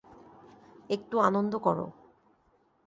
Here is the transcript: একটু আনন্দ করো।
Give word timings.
একটু 0.89 1.15
আনন্দ 1.19 1.53
করো। 1.55 1.85